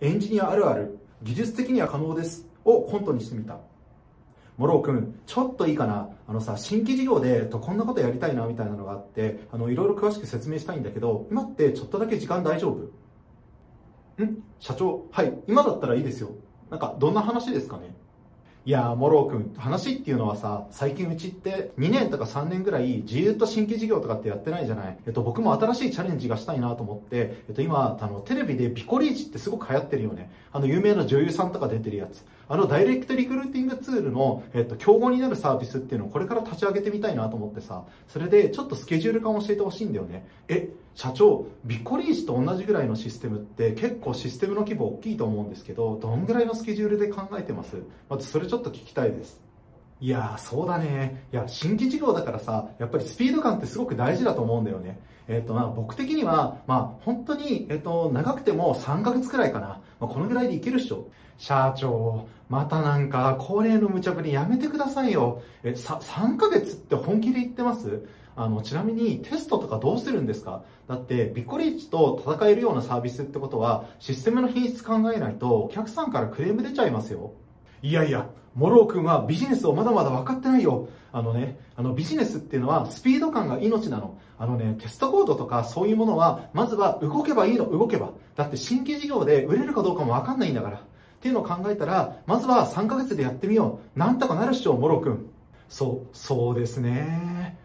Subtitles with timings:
[0.00, 3.58] エンジニアあるある、技術的には可能ですをコントにしてみた。
[4.58, 6.08] モロー君、ちょっといいかな。
[6.26, 12.70] あのさ、新規事業で、と、こんなことやりたいな、みたいなのがあって、あの、いろいろ詳しく説明したいんだけど、今ってちょっとだけ時間大丈
[14.18, 14.22] 夫？
[14.22, 14.42] ん？
[14.58, 16.30] 社長、はい、今だったらいいですよ。
[16.70, 17.94] なんか、どんな話ですかね？
[18.66, 24.98] いやー、モロー君、話っていうのはさ、最近うちって2年とか3年ぐらい、ずっと新規事業とかってやってないじゃない。
[25.06, 30.32] えっと、僕も新しいチャレンジがしたいなと思って、えっと、今、あの、テレビでビズリーチってすごく流行ってるよね。
[30.50, 32.24] あの、有名な女優さんとか出てるやつ。
[32.48, 40.26] あのダイレクトリクルーティングツールの、えっと、競合になるサービスっていうのをこれから立ち上げてみたいなと思ってさ、それでちょっとスケジュール感を教えてほしいんだよね。
[40.48, 47.76] え、社長、ビッコリーチと同じぐらいのシステムって結構システムの規模大きいと思うんですけど、どんぐらいのスケジュールで考えてます？
[48.08, 49.40] まずそれちょっと聞きたいです。
[49.98, 51.26] いやー、そうだね。
[51.32, 55.00] いや、新規事業だからさ、やっぱりスピード感ってすごく大事だと思うんだよね。
[55.26, 59.80] えっ、ー、と、まあ、僕的には、まあ、本当に、えっ、ー、と、長くても3ヶ月くらいかな。
[60.00, 61.08] まあ、このぐらいでいけるっしょ。
[61.38, 65.42] 社長、またなんか、恒例の無茶ぶりやめてくださいよ。
[65.62, 68.06] え、さ、3ヶ月って本気で言ってます？
[68.36, 70.62] あの、ちなみにテストとかどうするんですか？
[70.88, 77.32] だって、ビッコリーチと戦えるようなサービスってことは、システムの品質考えないと、お客さんからクレーム出ちゃいますよ。
[77.82, 80.88] いやいや、モロー君はビジネスをまだまだ分かってないよ。
[81.12, 84.18] あのね、あのビジネスっていうのはスピード感が命なの。
[84.38, 88.10] あのね、テストコードとかそういうものは、まずは動けばいいの、動けば。
[88.34, 90.78] だって新規事業で売れるかどうかも分かんないんだから。
[90.78, 90.80] っ
[91.20, 93.98] ていうのを考えたら、まずは3ヶ月でやってみよう。
[93.98, 95.30] なんとかなるっしょ、モロー君。
[95.68, 97.58] そう、そうですね。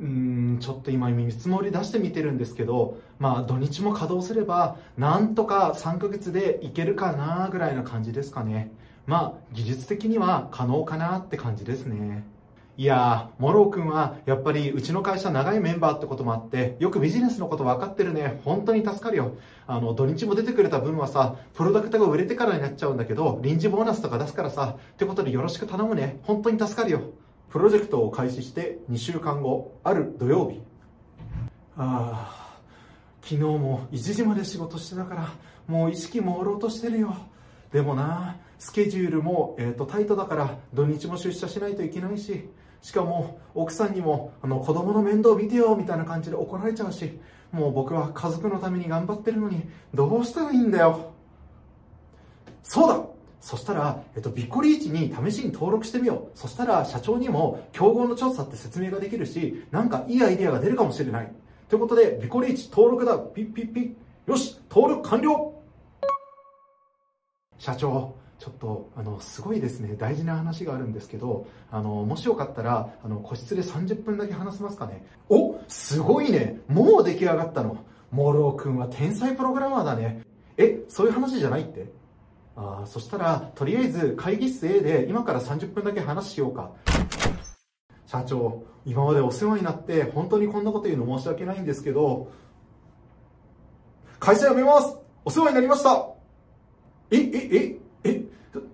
[0.00, 8.70] うん、ちょっと今見積もり出してみてるんですけど、まあ土日も稼働すれば、なんとか3ヶ月でいけるかなぐらいな感じですかね。
[9.08, 12.24] まあ、技術的には可能かなって感じですね。
[12.76, 18.38] いやー、モロー君はやっぱりうちの会社長いメンバーってこともあって、よくビジネスのこと分かってるね。
[18.44, 19.32] 本当に助かるよ。
[19.66, 26.20] あの、土日も出てくれた分はさ、プロダクトが売れてからになっちゃうんだけど、臨時ボーナスとか出すからさ、ってことでよろしく頼むね。
[26.24, 27.00] 本当に助かるよ。
[27.48, 30.60] プロジェクトを開始して2週間後、ある土曜日。
[31.78, 32.60] ああ、
[33.22, 35.32] 昨日も1時まで仕事してたから、
[35.66, 37.16] もう意識朦朧としてるよ。
[37.72, 42.48] でもな、スケジュールも、えーと、タイトだから土日も出社しないといけないし
[42.82, 47.18] しかも奥さんにもあの子供の面倒見てよみたいな感じで怒られちゃうし
[47.52, 49.62] もう僕は家族のために頑張ってるのに
[49.94, 51.12] どうしたらいいんだよ
[52.62, 53.04] そうだ
[53.40, 56.38] そしたら、えっと、ビッコリーチに試しに登録してみよう。
[56.38, 61.32] そしたら、社長にも、競合の調査って説明ができるし、なんかいいアイデアが出るかもしれない。
[61.68, 63.16] ということで、ビッコリーチ登録だ。
[63.16, 63.94] ピッピッピッ。
[64.26, 65.57] よし、登録完了
[67.58, 69.96] 社長、ちょっとあのすごいですね。
[69.96, 75.04] 大事な話があるんですけどあのもしよかったらあの個室で30分だけ話せますかね。
[75.28, 76.60] おすごいね。
[76.68, 77.76] もう出来上がったの。
[78.12, 80.22] モロー君は天才プログラマーだね。
[80.56, 81.92] えそういう話じゃないって？
[82.56, 86.70] あそしたらとりあえず会議室 A で今から30分だけ話しようか。
[88.06, 92.30] 社長今までお世話になって本当にこんなこと言うの申し訳ないんですけど
[94.20, 94.96] 会社辞めます。
[95.24, 96.17] お世話になりました。
[97.10, 98.22] ええええ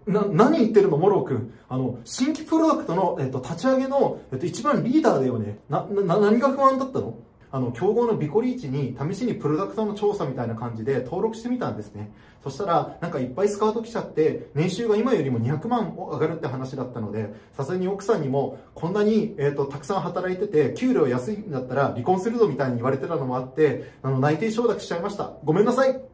[0.06, 1.52] な何言ってるのモロー君。
[1.68, 5.58] あの新規プロダクトの、えっと、立ち上げの、えっと、一番リーダーだよね。
[5.68, 7.18] なな何が不安だったの？
[7.50, 12.12] あの競合のビコリーチに試しにプロダクトの調査みたいな感じで登録してみたんですね。
[12.42, 25.32] そしたらなんかいっぱいスカウト来ちゃって年収が今よりも200万上がるって話だったのでさすがに奥さんにもこんなに、えーと、たくさん働いてて給料安いんだったら離婚するぞみたいに言われてたのもあってあの内定承諾しちゃいました。
[25.44, 26.13] ごめんなさい。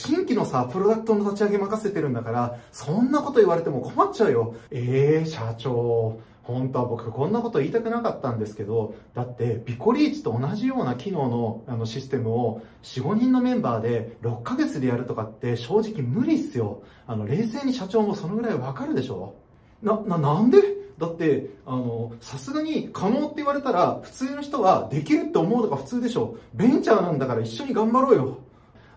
[0.00, 4.54] 新規のさ、プロダクトの立ち上げ任せてるんだから、そんなこと言われても困っちゃうよ。
[4.70, 6.20] ええー、社長。
[6.42, 16.82] 本当は僕こんなこと言いたくなかったんですけど、だってビコリーチと同じような機能のあのシステムを4、5人のメンバーで6ヶ月でやるとかって正直無理っすよ。
[17.06, 19.34] あの、冷静に社長もそのぐらいわかるでしょ
[19.82, 20.58] な、な、なんで？
[20.98, 26.36] だって、あの、さすがに可能って言われたら普通の人はできるって思うのが普通でしょ。
[26.52, 28.38] ベンチャーなんだから一緒に頑張ろうよ。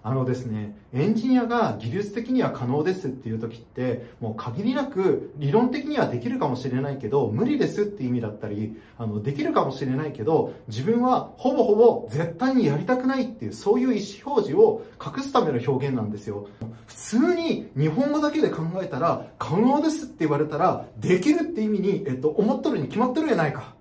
[0.05, 16.49] あのですね、エンジニアが技術的には可能ですっていう時って、もう限りなく理論的にはできるかもしれないけど、無理ですっていう意味だったり、あの、できるかもしれないけど、自分はほぼほぼ絶対にやりたくないっていう、そういう意思表示を隠すための表現なんですよ。
[16.85, 23.73] 普通に日本語だけで考えたら、可能ですって言われたら、できるって意味に、えっと、思っとるに決まってるやないか。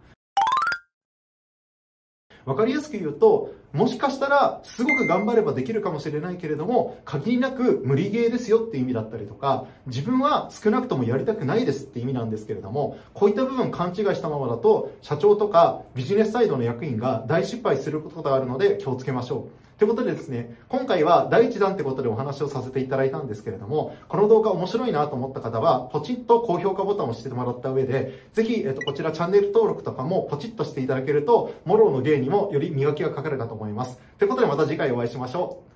[2.44, 19.62] わかりやすく言うと、もしかしたらすごく頑張ればできるかもしれないけれども限りなく無理ゲーですよって意味だったりとか自分は少なくともやりたくないですって意味なんですけれどもこういった部分勘違いしたままだと社長とかビジネスサイドの役員が大失敗することがあるので気をつけましょう。
[19.82, 33.61] ということでですね、今回は第1弾ってことでお話をさせていただいたんですけれども、この動画面白いなと思った方は、ポチッと高評価ボタンを押してもらった上で、ぜひ、えっと、こちらチャンネル登録とかもポチッとしていただけると、モローの芸にもより磨きがかかるかと思います。
[33.62, 34.00] 思います。
[34.18, 35.71] ということでまた次回お会いしましょう。